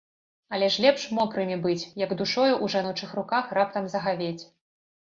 [0.55, 4.39] Але ж лепш мокрымі быць, як душою ў жаночых руках раптам загавець.